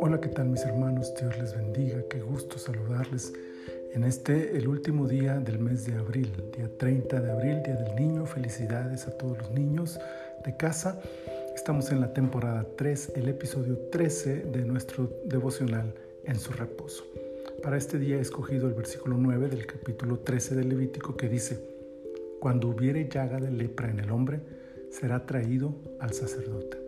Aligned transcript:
Hola, 0.00 0.18
¿qué 0.22 0.28
tal 0.28 0.48
mis 0.48 0.64
hermanos? 0.64 1.12
Dios 1.20 1.36
les 1.38 1.54
bendiga, 1.54 2.02
qué 2.08 2.22
gusto 2.22 2.56
saludarles 2.58 3.34
en 3.92 4.04
este, 4.04 4.56
el 4.56 4.68
último 4.68 5.06
día 5.06 5.38
del 5.38 5.58
mes 5.58 5.84
de 5.84 5.96
abril, 5.96 6.32
día 6.56 6.70
30 6.78 7.20
de 7.20 7.30
abril, 7.30 7.62
Día 7.62 7.76
del 7.76 7.94
Niño. 7.96 8.24
Felicidades 8.24 9.06
a 9.06 9.10
todos 9.10 9.36
los 9.36 9.50
niños 9.50 10.00
de 10.46 10.56
casa. 10.56 10.98
Estamos 11.54 11.92
en 11.92 12.00
la 12.00 12.14
temporada 12.14 12.66
3, 12.74 13.12
el 13.16 13.28
episodio 13.28 13.76
13 13.90 14.44
de 14.44 14.64
nuestro 14.64 15.10
devocional 15.26 15.94
en 16.24 16.38
su 16.38 16.52
reposo. 16.52 17.04
Para 17.62 17.76
este 17.76 17.98
día 17.98 18.16
he 18.16 18.20
escogido 18.20 18.66
el 18.66 18.74
versículo 18.74 19.18
9 19.18 19.48
del 19.48 19.66
capítulo 19.66 20.20
13 20.20 20.54
del 20.54 20.70
Levítico 20.70 21.18
que 21.18 21.28
dice, 21.28 21.58
Cuando 22.40 22.68
hubiere 22.68 23.10
llaga 23.10 23.38
de 23.38 23.50
lepra 23.50 23.90
en 23.90 24.00
el 24.00 24.10
hombre, 24.10 24.63
será 25.00 25.26
traído 25.26 25.74
al 25.98 26.12
sacerdote. 26.12 26.78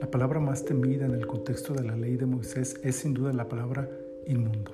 La 0.00 0.10
palabra 0.10 0.40
más 0.40 0.64
temida 0.64 1.06
en 1.06 1.12
el 1.12 1.28
contexto 1.28 1.74
de 1.74 1.84
la 1.84 1.94
ley 1.94 2.16
de 2.16 2.26
Moisés 2.26 2.74
es 2.82 2.96
sin 2.96 3.14
duda 3.14 3.32
la 3.32 3.48
palabra 3.48 3.88
inmundo. 4.26 4.72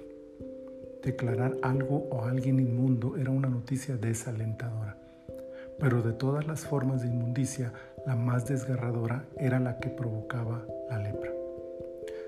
Declarar 1.02 1.56
algo 1.62 2.08
o 2.10 2.24
alguien 2.24 2.60
inmundo 2.60 3.18
era 3.18 3.30
una 3.30 3.50
noticia 3.50 3.98
desalentadora, 3.98 4.96
pero 5.78 6.00
de 6.00 6.14
todas 6.14 6.46
las 6.46 6.64
formas 6.64 7.02
de 7.02 7.08
inmundicia, 7.08 7.74
la 8.06 8.16
más 8.16 8.48
desgarradora 8.48 9.26
era 9.36 9.60
la 9.60 9.78
que 9.78 9.90
provocaba 9.90 10.64
la 10.88 10.98
lepra. 11.00 11.30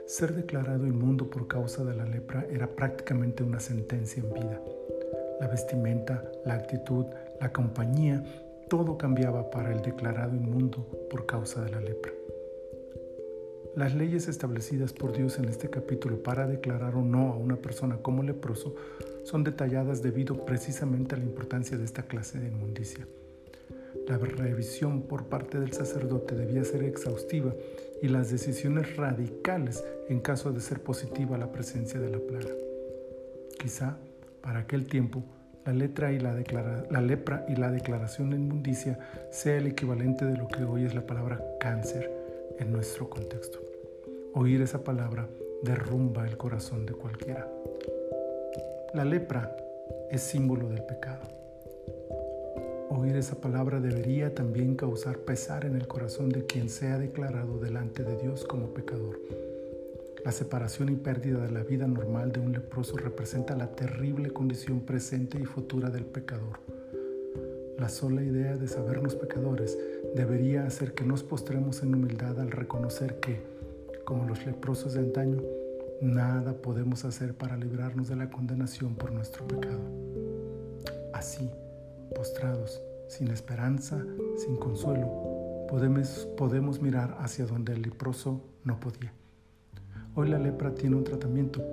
Ser 0.06 0.34
declarado 0.34 0.87
inmundo 0.87 1.30
por 1.30 1.48
causa 1.48 1.84
de 1.84 1.96
la 1.96 2.04
lepra 2.04 2.45
era 2.51 2.66
prácticamente 2.66 3.42
una 3.42 3.60
sentencia 3.60 4.23
en 4.23 4.34
vida. 4.34 4.60
La 5.40 5.48
vestimenta, 5.48 6.23
la 6.45 6.54
actitud, 6.54 7.06
la 7.40 7.51
compañía, 7.51 8.23
todo 8.70 8.97
cambiaba 8.97 9.51
para 9.51 9.73
el 9.73 9.83
declarado 9.83 10.34
inmundo 10.37 10.87
por 11.10 11.27
causa 11.27 11.62
de 11.65 11.73
la 11.73 11.80
lepra. 11.80 12.12
Las 13.74 13.96
leyes 13.96 14.29
establecidas 14.29 14.93
por 14.93 15.12
Dios 15.12 15.40
en 15.40 15.46
este 15.46 15.68
capítulo 15.68 16.23
para 16.23 16.46
declarar 16.46 16.95
o 16.95 17.02
no 17.02 17.32
a 17.32 17.37
una 17.37 17.57
persona 17.57 17.99
como 17.99 18.23
leproso 18.23 18.77
son 19.24 19.43
detalladas 19.43 20.02
debido 20.02 20.46
precisamente 20.46 21.16
a 21.16 21.18
la 21.18 21.24
importancia 21.24 21.77
de 21.77 21.85
esta 21.85 22.04
clase 22.04 22.38
de 22.38 22.46
inmundicia. 22.46 23.09
La 24.07 24.18
revisión 24.18 25.02
por 25.02 25.24
parte 25.24 25.59
del 25.59 25.73
sacerdote 25.73 26.37
debía 26.37 26.62
ser 26.62 26.84
exhaustiva 26.84 27.52
y 28.01 28.07
las 28.07 28.30
decisiones 28.30 28.96
radicales 28.96 29.84
en 30.09 30.21
caso 30.21 30.52
de 30.52 30.60
ser 30.60 30.80
positiva 30.80 31.37
la 31.38 31.51
presencia 31.51 31.99
de 31.99 32.10
la 32.10 32.18
plaga. 32.21 32.55
Quizá 33.59 33.99
para 34.40 34.60
aquel 34.60 34.87
tiempo 34.87 35.24
la, 35.71 35.76
letra 35.76 36.13
y 36.13 36.18
la, 36.18 37.01
lepra 37.01 37.45
y 37.49 37.54
la 37.54 37.71
declaración 37.71 38.30
de 38.30 38.37
inmundicia 38.37 38.99
sea 39.30 39.57
el 39.57 39.68
equivalente 39.68 40.24
de 40.24 40.37
lo 40.37 40.49
que 40.49 40.65
hoy 40.65 40.85
es 40.85 40.95
la 40.95 41.07
palabra 41.07 41.40
cáncer 41.60 42.10
en 42.59 42.73
nuestro 42.73 43.09
contexto. 43.09 43.60
Oír 44.35 44.62
esa 44.62 44.82
palabra 44.82 45.29
derrumba 45.62 46.27
el 46.27 46.37
corazón 46.37 46.87
de 46.87 46.95
cualquiera. 46.95 47.49
La 48.95 49.04
lepra 49.04 49.57
es 50.10 50.23
símbolo 50.23 50.68
del 50.68 50.82
pecado. 50.82 51.23
Oír 52.88 53.15
esa 53.15 53.37
palabra 53.40 53.79
debería 53.79 54.34
también 54.34 54.74
causar 54.74 55.18
pesar 55.18 55.65
en 55.65 55.77
el 55.77 55.87
corazón 55.87 56.30
de 56.30 56.46
quien 56.46 56.68
sea 56.68 56.99
declarado 56.99 57.59
delante 57.59 58.02
de 58.02 58.16
Dios 58.16 58.45
como 58.45 58.74
pecador. 58.74 59.21
La 60.24 60.32
separación 60.32 60.90
y 60.90 60.96
pérdida 60.96 61.38
de 61.40 61.51
la 61.51 61.63
vida 61.63 61.87
normal 61.87 62.30
de 62.30 62.40
un 62.40 62.52
leproso 62.52 62.99
representa 62.99 63.57
la 63.57 63.74
terrible 63.74 64.31
condición 64.31 64.81
presente 64.81 65.38
y 65.41 65.47
futura 65.47 65.88
del 65.88 66.04
pecador. 66.04 66.60
La 67.78 67.88
sola 67.88 68.22
idea 68.22 68.56
de 68.56 68.69
sabernos 68.69 69.15
pecadores 69.15 69.78
debería 70.15 70.66
hacer 70.66 70.93
que 70.93 71.04
nos 71.04 71.22
postremos 71.22 71.82
en 71.82 71.94
humildad 71.94 72.38
al 72.38 72.50
reconocer 72.50 73.19
que, 73.19 73.41
como 74.04 74.27
los 74.27 74.44
leprosos 74.44 74.93
de 74.93 75.00
antaño, 75.00 75.43
nada 76.03 76.53
podemos 76.53 77.06
hacer 77.06 77.32
para 77.32 77.56
librarnos 77.56 78.09
de 78.09 78.16
la 78.16 78.28
condenación 78.28 78.97
por 78.97 79.12
nuestro 79.12 79.49
pecado. 79.49 79.81
Así, 81.15 81.50
postrados, 82.15 82.83
sin 83.09 83.28
esperanza, 83.28 84.05
sin 84.37 84.56
consuelo, 84.56 85.67
podemos, 85.71 86.28
podemos 86.37 86.83
mirar 86.83 87.17
hacia 87.21 87.47
donde 87.47 87.73
el 87.73 87.81
leproso 87.81 88.43
no 88.65 88.78
podía. 88.78 89.15
Hoy 90.20 90.28
la 90.28 90.38
lepra 90.38 90.75
tiene 90.75 90.97
un 90.97 91.04
tratamiento 91.04 91.64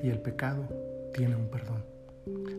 y 0.00 0.08
el 0.08 0.20
pecado 0.20 0.68
tiene 1.12 1.34
un 1.34 1.48
perdón. 1.48 1.82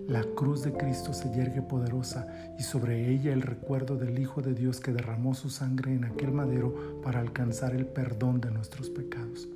La 0.09 0.21
cruz 0.35 0.63
de 0.63 0.73
Cristo 0.73 1.13
se 1.13 1.33
yergue 1.33 1.61
poderosa 1.61 2.27
y 2.59 2.63
sobre 2.63 3.09
ella 3.09 3.31
el 3.31 3.41
recuerdo 3.41 3.95
del 3.95 4.19
Hijo 4.19 4.41
de 4.41 4.53
Dios 4.53 4.81
que 4.81 4.91
derramó 4.91 5.33
su 5.35 5.49
sangre 5.49 5.93
en 5.93 6.03
aquel 6.03 6.33
madero 6.33 6.99
para 7.01 7.21
alcanzar 7.21 7.73
el 7.73 7.85
perdón 7.85 8.41
de 8.41 8.51
nuestros 8.51 8.89
pecados. 8.89 9.47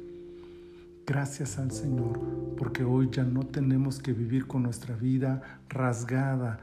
Gracias 1.05 1.59
al 1.59 1.71
Señor 1.71 2.17
porque 2.55 2.85
hoy 2.85 3.09
ya 3.11 3.25
no 3.25 3.45
tenemos 3.45 3.99
que 3.99 4.13
vivir 4.13 4.47
con 4.47 4.63
nuestra 4.63 4.95
vida 4.95 5.59
rasgada, 5.67 6.61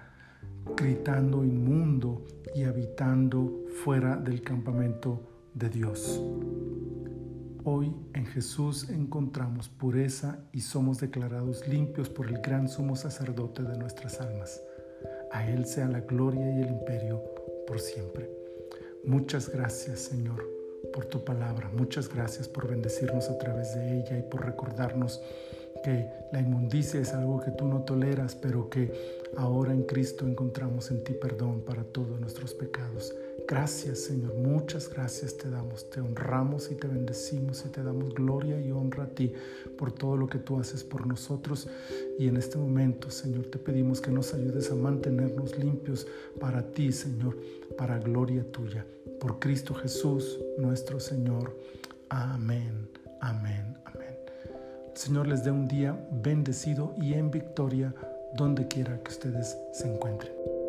gritando 0.79 1.45
inmundo 1.45 2.25
y 2.55 2.63
habitando 2.63 3.67
fuera 3.85 4.17
del 4.17 4.41
campamento 4.41 5.21
de 5.53 5.69
Dios. 5.69 6.23
Hoy 7.65 7.95
en 8.15 8.25
Jesús 8.25 8.89
encontramos 8.89 9.69
pureza 9.69 10.39
y 10.51 10.63
somos 10.63 10.99
declarados 10.99 11.69
limpios 11.69 12.09
por 12.09 12.29
el 12.29 12.39
gran 12.39 12.71
sumo 12.71 12.97
sacerdote 12.97 13.63
de 13.63 13.77
nuestras 13.77 14.19
almas. 14.19 14.63
A 15.31 15.47
Él 15.47 15.67
sea 15.67 15.87
la 15.87 16.01
gloria 16.01 16.51
y 16.51 16.63
el 16.63 16.69
imperio 16.69 17.23
por 17.67 17.79
siempre. 17.79 18.31
Muchas 19.05 19.51
gracias 19.51 20.01
Señor 20.01 20.43
por 20.91 21.05
tu 21.05 21.23
palabra. 21.23 21.71
Muchas 21.77 22.09
gracias 22.09 22.49
por 22.49 22.67
bendecirnos 22.67 23.29
a 23.29 23.37
través 23.37 23.75
de 23.75 23.99
ella 23.99 24.19
y 24.19 24.23
por 24.23 24.47
recordarnos 24.47 25.21
que 25.83 26.09
la 26.33 26.41
inmundicia 26.41 27.01
es 27.01 27.13
algo 27.13 27.41
que 27.41 27.51
tú 27.51 27.67
no 27.67 27.83
toleras, 27.83 28.35
pero 28.35 28.69
que 28.69 28.93
ahora 29.37 29.73
en 29.73 29.83
Cristo 29.83 30.27
encontramos 30.27 30.91
en 30.91 31.03
ti 31.05 31.13
perdón 31.15 31.61
para 31.61 31.85
todos 31.85 32.21
nuestros 32.21 32.55
pecados. 32.55 33.15
Gracias 33.49 34.01
Señor, 34.01 34.35
muchas 34.35 34.89
gracias 34.89 35.37
te 35.37 35.51
damos, 35.51 35.91
te 35.91 36.01
honramos 36.01 36.71
y 36.71 36.77
te 36.77 36.87
bendecimos 36.87 37.65
y 37.67 37.69
te 37.71 37.83
damos 37.83 38.15
gloria 38.15 38.61
y 38.61 38.71
honra 38.71 39.05
a 39.05 39.09
ti 39.09 39.33
por 39.77 39.91
todo 39.91 40.17
lo 40.17 40.29
que 40.29 40.39
tú 40.39 40.61
haces 40.61 40.85
por 40.85 41.07
nosotros. 41.07 41.69
Y 42.19 42.29
en 42.29 42.37
este 42.37 42.59
momento, 42.59 43.11
Señor, 43.11 43.47
te 43.47 43.59
pedimos 43.59 44.01
que 44.01 44.11
nos 44.11 44.35
ayudes 44.35 44.71
a 44.71 44.75
mantenernos 44.75 45.59
limpios 45.59 46.07
para 46.39 46.63
ti, 46.71 46.93
Señor, 46.93 47.37
para 47.77 47.99
gloria 47.99 48.45
tuya. 48.53 48.87
Por 49.19 49.39
Cristo 49.39 49.75
Jesús, 49.75 50.39
nuestro 50.59 51.01
Señor. 51.01 51.57
Amén, 52.09 52.89
amén, 53.21 53.77
amén. 53.85 54.00
Señor 55.01 55.29
les 55.29 55.43
dé 55.43 55.51
un 55.51 55.67
día 55.67 55.99
bendecido 56.11 56.93
y 57.01 57.15
en 57.15 57.31
victoria 57.31 57.95
donde 58.35 58.69
quiera 58.69 58.99
que 58.99 59.11
ustedes 59.11 59.57
se 59.73 59.91
encuentren. 59.91 60.60